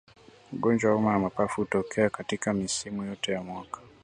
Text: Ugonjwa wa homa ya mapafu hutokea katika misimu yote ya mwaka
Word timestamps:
Ugonjwa 0.53 0.89
wa 0.89 0.95
homa 0.97 1.11
ya 1.11 1.19
mapafu 1.19 1.61
hutokea 1.61 2.09
katika 2.09 2.53
misimu 2.53 3.03
yote 3.03 3.31
ya 3.31 3.43
mwaka 3.43 3.79